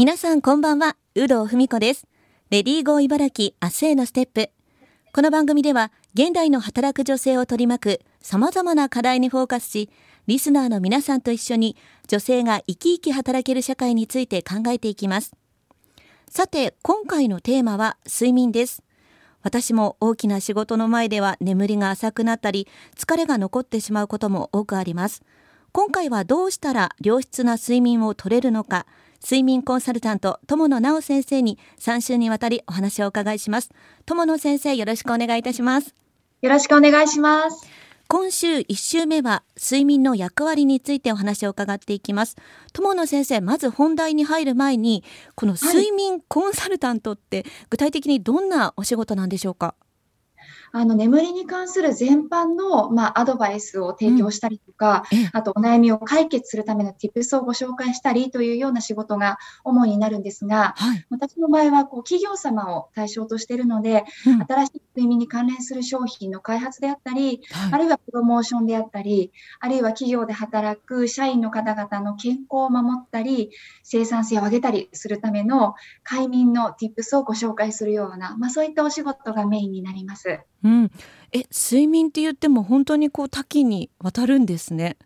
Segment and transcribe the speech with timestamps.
[0.00, 2.06] 皆さんこんばんは、有働文子です。
[2.50, 4.50] レディーゴー茨城明日へのステップ。
[5.12, 9.90] この番組では、現代の働く女性を取り巻く様々な課題にフォーカスし、
[10.28, 11.76] リスナーの皆さんと一緒に
[12.06, 15.34] 女性が生き生き働ける社会について考えていきます。
[16.30, 18.84] さて、今回のテーマは睡眠です。
[19.42, 25.24] 私も大きな仕事の前では眠りが浅くなったり、疲れが残ってしまうことも多くあります。
[25.72, 28.86] 今回はどうしたら良質な睡眠を取れるのか、
[29.22, 33.70] 睡眠コンサルタント友野直先生に3週にわたりお話をお伺いします。
[34.06, 35.94] 友野先生よろしくお願いいたします。
[36.40, 37.66] よろしくお願いします。
[38.06, 42.36] 今週1週目は睡眠の役割についてお話を伺っていきます。
[42.72, 49.87] 友野先生まず本題に入る前にこの睡眠コンサルタントって具体的にどんなお仕事なんでしょうか、はい
[50.72, 73.50] あの眠りに関する全般の、まあ、アドバイスを提供したりとか、うん、あとお悩みを解決するための tips をご紹介したりというような仕事が主になるんですが、はい、私の場合はこう企業様を対象としているので、うん、新しい睡眠に関連する商品の開発であったり、はい、あるいはプロモーションであったり、あるいは企業で働く社員の方々の健康を守ったり、
[73.82, 80.40] 生産性を上げたりするための快眠の tips をご紹介するような、まあ、そういったお仕事がメインになります。
[80.64, 80.90] うん、
[81.32, 84.96] え睡眠って言っても本当にこう多岐にわたるんですね。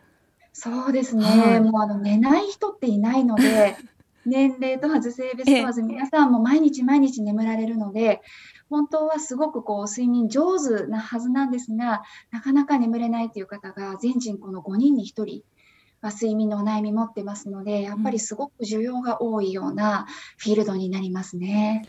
[0.52, 3.76] そうですね、はい、もうあの寝ない人っていないので
[4.26, 8.20] 年齢問わず性別問わず皆さんも毎日毎日眠られるので
[8.68, 15.42] 本当はすごくこう睡眠上手なはずなんですがなかなか眠れないという方が全人口の5人に1人
[16.02, 20.06] は睡眠のお悩み持ってますのでやっぱりすごく需要が多いような
[20.36, 21.86] フィールドになりますね。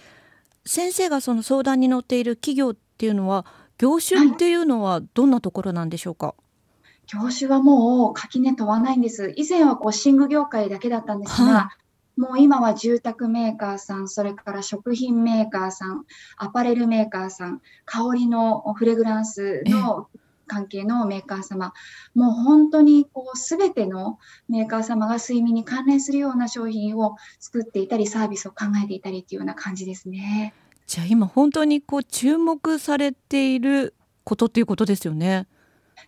[0.65, 3.45] 先生がその相談に乗っている企業っていうのは
[3.77, 9.33] 業種っていうのはどんなところなんでしょうか、はい、業種はもう垣根問わないんです。
[9.35, 11.69] 以前はこう寝具業界だけだったんですが、は
[12.17, 16.05] い、もう今は住宅メーカーさん、それから食品メーカーさん、
[16.37, 20.07] アパレルメーカーさん、香りのフレグランスの
[20.45, 21.73] 関係のメーカー様、
[22.13, 30.53] もう本当にこう全てのメーカー様が睡眠に関連するような商品を作っていたり、サービスを考えていたりっていうような感じですね。
[30.85, 35.47] じゃあ今本当にこう注目されていることっていうことですよね。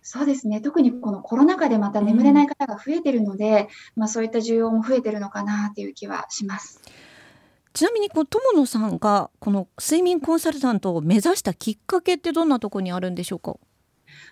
[0.02, 0.60] そうですね。
[0.60, 6.80] 特にこのコロナ禍でまた眠れない方が増えてるので、うん、まあそういった需要も増えてるのかなという気はします。
[7.72, 13.56] ちなみにこの友野さんがこの睡眠コンサルタントを目指したきっかけってどんなところにあるんでしょうか？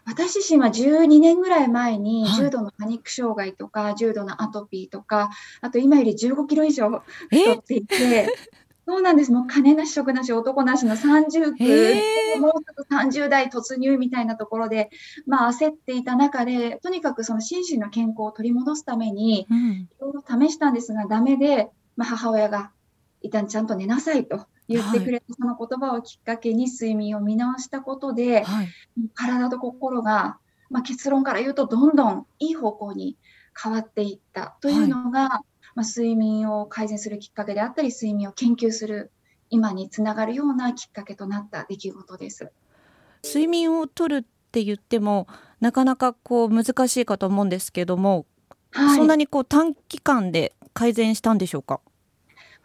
[0.06, 8.28] 私自身は12年ぐらい前に重度のパニック障害とか、はい、重度のアトピーとかあと今より15キロ以上太っていて
[8.87, 9.33] そうなんです。
[9.33, 14.91] もう金なし職なし男なしの30区、もうすぐ30代突入みたいなところで、
[15.27, 19.47] まあ焦っていた中で、とにかくその心身の健康を取り戻すために、い
[20.00, 22.72] ろいろ試したんですが、ダメで、まあ母親が、
[23.22, 28.69] 一旦ちゃんと寝なさいと言ってくれたその言葉をきっかけに睡眠を見直したことで、はい、
[29.15, 30.37] 体と心が、
[30.69, 33.16] まあ、結論から言うとどんどんいい方向に
[33.59, 39.10] 変わっていったというのが、はいまあ、睡眠を改善するきっかけであったり、睡眠を研究する
[39.50, 42.50] 今につながるようなきっかけとなった出来事です。
[43.24, 45.26] 睡眠をとるって言っても
[45.60, 48.26] なかなかこう難しいかと思うんですけども、
[48.70, 51.80] はい、そんなにこう短期間で改善したんでしょうか？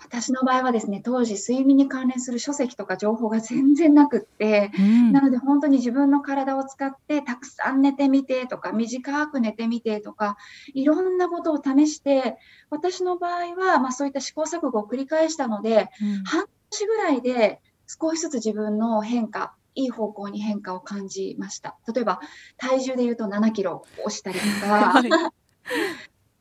[0.01, 10.38] 私の場合はですね、当時睡眠に関連する書籍とか情報が全然なくって、うん、なので本当に自分の体を使ってたくさん寝てみてとか、短く寝てみてとか、
[10.73, 12.38] いろんなことを試して、
[12.69, 21.77] 私の場合は、まあ、そういった試行錯誤を繰り返したので、うん、半年ぐらいで少しずつ自分の変化、いい方向に変化を感じました。
[21.93, 22.21] 例えば、
[22.57, 25.31] 体重で言うと7キロ落ちたりとか、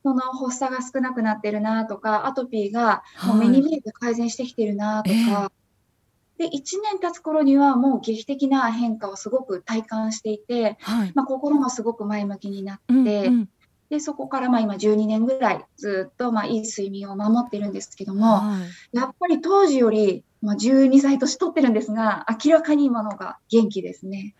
[0.02, 5.52] その発作が少なくなってるなとか、アトピーがもう目に見えて改善してきてるなとか、は
[6.38, 6.50] い、で、1
[6.82, 13.48] 年経つ頃にはもう劇的な変化をすごく体感していて、はい、まあ、心もすごく前向きになって、うんうん、
[13.90, 18.58] で、そこからまあ今12年ぐらいずっとまあいい睡眠を守ってるんですけども、は
[18.92, 24.34] い、やっぱり当時よりまあ12歳年取ってるんですが、明らかに今のが元気ですね。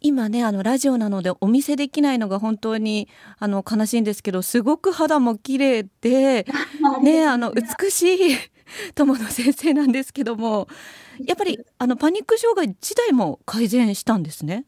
[0.00, 3.08] 今ねあのラジオなのでお見せできないのが本当に
[3.38, 6.46] あの悲しいんですけどすごく肌も綺麗で
[7.02, 8.02] ねあの美し
[8.32, 8.36] い
[8.94, 10.68] 友野先生なんですけども
[11.26, 14.64] やっぱりあのパニック障害自体も改善したんですね？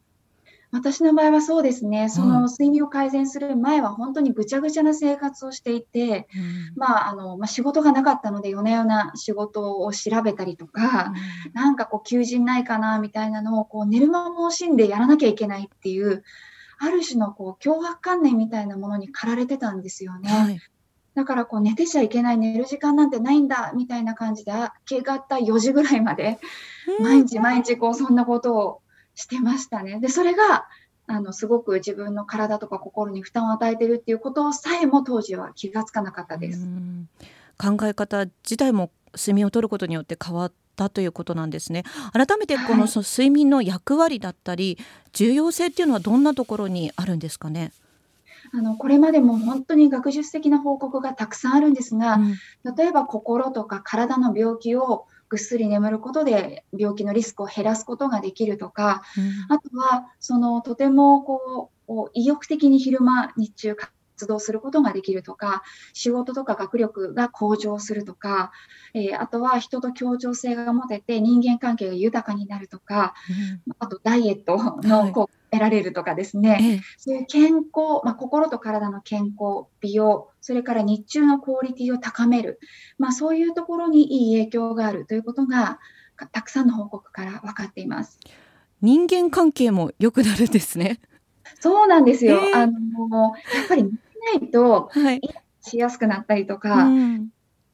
[0.73, 11.13] 私の場合はそうですね、その睡眠を改善する前は本当にぐちゃぐちゃな生活をしていて、うん、まあ、あの、まあ、仕事がなかったので夜な夜な仕事を調べたりとか、
[11.45, 16.23] うん、なんかこう求人ないかなみたいなのをこう寝る間も惜しんでやらなきゃいけないっていう、
[16.79, 20.29] ある種のこう脅迫観念みたいなものに駆られてたんですよね。
[20.29, 20.59] はい。
[21.13, 26.39] だからこう寝てちゃいけない寝る時間なんてないんだみたいな感じで明け方4時ぐらいまで
[26.99, 28.82] 毎日毎日こうそんなことを
[29.15, 29.99] してましたね。
[29.99, 30.65] でそれが
[31.05, 36.65] あのすごく自分の体とか心に負担を与えてるっていうことさえも当時は気がつかなかったです。
[37.57, 41.83] 考え方自体も睡眠をとることによって変わったということなんですね。
[42.13, 44.77] 改めてこの、その睡眠の役割だったり
[45.11, 47.71] 重要性っていうのはどんなところにあるんですかね？
[48.53, 65.63] あのこれまでも本当に学術的な報告がたくさんあるんですが、うん、例えば心とか体の病気をぐっすり眠ることで病気のリスクを減らすことができるとか、うん、あとはそのとてもこう意欲的に昼間日中活動することができるとか
[65.93, 68.51] 仕事とか学力が向上するとか、
[68.93, 73.15] えー、あとは人と協調性が持てて人間関係が豊かになるとか、
[73.65, 74.57] うん、あとダイエット
[74.87, 82.59] の効果得られるとかですね、ええ、そういう健康、まあ、心と体の健康、美容、それから日中のクオリティを高める、
[82.97, 85.79] まあ、そういうところにいい影響があるということが、
[86.31, 88.19] たくさんの報告から分かっています。
[88.81, 90.99] 人間関係も良くなるんですね。
[91.59, 92.41] そうなんですよ。
[92.43, 93.91] えー、あのやっぱり見
[94.39, 95.21] ないと、はい、
[95.61, 97.29] しやすくなったりとか、うん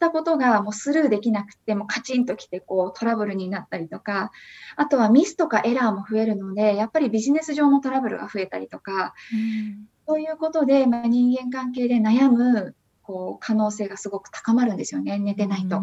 [0.10, 4.32] ったことがもうスルーできなくてもカチンときてこうトラブルになったりとか
[4.76, 15.82] あとはミスとかエラーも増えるのでやっぱりビジネス上のトラブルが増えたりとか、うん、そういうことで、まあ、人間関係で悩むこう可能性がすごく高まるんですよね寝てないと。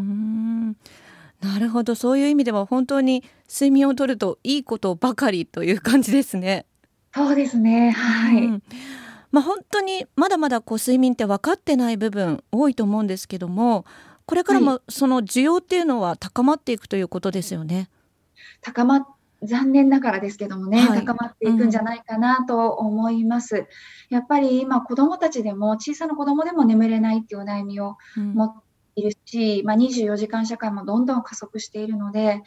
[1.42, 1.94] なるほど。
[1.94, 6.64] そういう意味では本当に睡眠をとるといいことばかりという感じですね。
[7.14, 8.62] そうですねはい、うん。
[9.32, 13.84] まあ、本当にまだまだこう睡眠って分かってない部分多いと思うんですけども
[14.26, 17.88] これからもその需要っていうのは高まっていくということですよね。
[18.60, 19.06] 高ま
[19.42, 23.56] 残念ながらですけどもね、はい、高まっていくんじゃないかなと思います。
[23.56, 23.66] うん、
[24.10, 28.54] やっぱり今子どもたちでも小さな子どもでも眠れないっていうお悩みを持っ
[28.94, 32.40] ているし、うん、まあ、24時間社会もどんどん加速しているのでやっ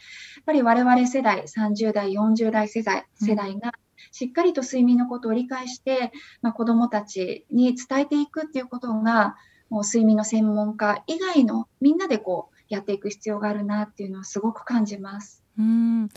[0.44, 3.72] ぱり我々世代30代40代世代世代が
[4.10, 6.12] しっかりと睡眠のことを理解して、
[6.42, 9.36] まあ、子どもたちに伝えていくっていうことが
[9.70, 15.42] もう睡眠の専門家以外のみんなでこうやっていく必要があるなっていうのはすごく感じます。
[15.58, 16.08] うん。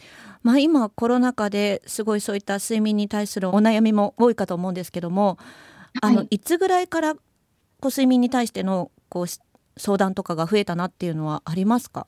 [0.41, 5.38] まあ、今コロナ禍ですごいそういった睡眠に対するお悩みも多いかと思うんですけども、
[6.01, 7.19] はい、あのいつぐらいからこ
[7.83, 9.25] う睡眠に対してのこう
[9.77, 12.07] 相談とかが増えたなっていうのはありますか？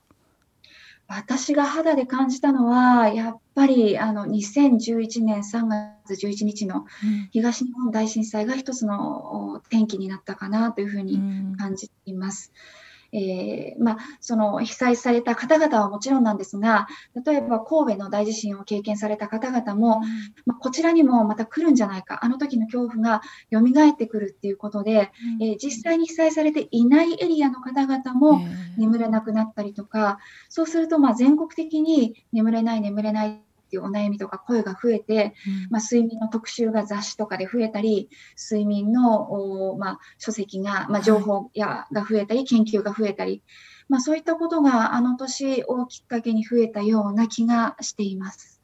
[1.08, 5.68] 私が肌で感じたのは、やっぱりあの2011年3
[6.08, 6.86] 月11日の
[7.32, 11.20] 東日本大震災が一つの転機になったかなというふうに
[11.58, 12.52] 感じています。
[12.80, 12.85] うん
[13.16, 16.88] えー、まあ、その被災された方々はもちろんなんですが、
[17.26, 20.02] 例えば神戸の大地震を経験された方々も、
[20.46, 23.22] まあ、こちらにもまた来るんじゃないか、あの時の恐怖が
[23.54, 28.42] 蘇ってくるっていうことで、えー、実際に被災されていないエリアの方々も
[28.78, 30.20] 眠れなくなったりとか、
[30.50, 33.45] そうするとま全国的に眠れない、眠れない
[33.76, 43.44] っていうお悩みとか声が増えて、うん、まあ、睡眠の特集が雑誌とかで増えたり睡眠のお、まあ、書籍が、まあ、情報やが増えたり、研究が増えたり、
[43.90, 48.62] まあ、そういったことがあの年をきっかけに増えたような気がしています。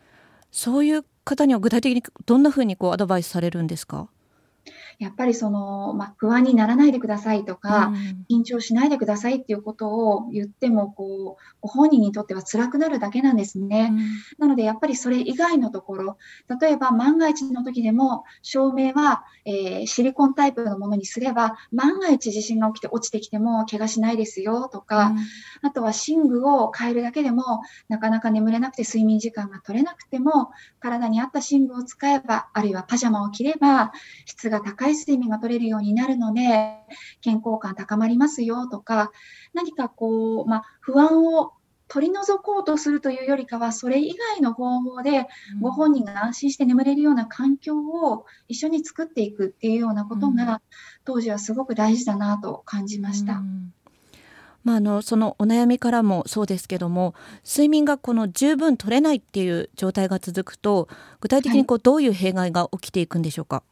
[0.51, 4.09] そういう方には具体的にどんなふうにこうアドバイスされるんですか？
[5.01, 7.91] やっぱりその、まあ、不安にならないでくださいとか、う
[8.33, 13.99] ん、緊張しないでくださいっていうことを言ってもこうご本人にとっては辛くなるだけなんですね、うん、
[14.37, 16.17] なのでやっぱりそれ以外のところ
[16.61, 25.17] 例えば万が一の時でも照明は、えー、シリコンタイプのものにすれば万が一地震が起きて落ちてきても怪我しないですよとか、うん、
[25.67, 33.91] あとは寝具を変えるだけでもなかなか眠れなくて睡眠時間が取れなくても体に合った寝具を使えばあるいはパジャマを着れば
[34.27, 36.75] 質が高いい睡眠が取れるようになるので、
[37.21, 39.11] 健康感高まりますよとか、
[39.53, 41.53] 何かこう、まあ、不安を
[41.87, 45.27] 取り除こうとするというよりかは、それ以外の方法で、
[45.59, 50.61] ご本人が安心して眠れるような環境を一緒に作っていくっていうようなことが、
[51.03, 53.33] 当時はすごく大事だなと感じました。
[53.33, 53.73] うん。
[54.63, 60.87] まあ、あのそのお悩みからもそうですけども睡眠がこの十分取れないっていう状態が続くと
[61.19, 63.63] 具体的にこうどういう弊害が起きていくんでしょうか、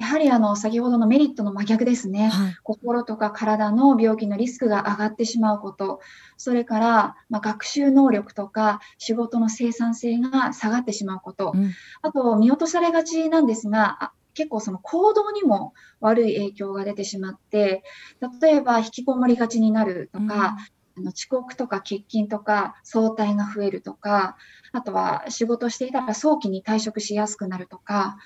[0.00, 6.00] やはりあの先ほどのメリットの真逆ですね、はい、心とか体の病気のリスクが上がってしまうこと、
[6.38, 17.84] それから、まあ、学習能力とか仕事の生産性が下がってしまうこと、うん、あと見落とされがちなんですが、結構その行動にも悪い影響が出てしまって、
[18.40, 20.56] 例えば引きこもりがちになるとか、うん、あ
[20.96, 24.38] の遅刻とか欠勤とか早退が増えるとか、
[24.72, 28.16] あとは仕事していたら早期に退職しやすくなるとか、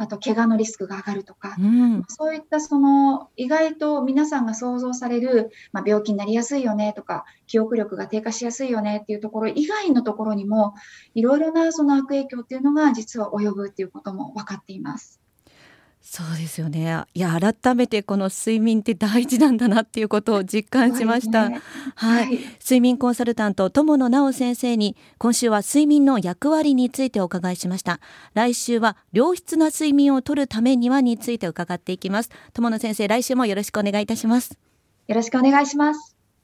[0.00, 10.72] あと怪我のリスクが上がるとか、うん、そういったその意外と皆さんが想像される、まあ、病気になりやすいよねとか記憶力が低下しやすいよねっていうところ以外のところにも
[11.14, 15.19] いろいろなその悪影響っていうのが実は及ぶっていうことも分かっています。
[16.02, 17.04] そうですよね。
[17.14, 21.48] いや改めてこの睡眠って大事なんだなっていうことを 実感しました。
[21.48, 21.60] ね、
[21.94, 28.00] はい、はい、睡眠コンサルタント友野直先生に今週は睡眠の役割についてお伺いしました。
[28.34, 32.30] 来週は良質な睡眠をとるためにはについて伺っていきます。
[32.54, 34.58] 友野先生、来週もよろしくお願いいたします。
[35.06, 36.19] よろしくお願いします。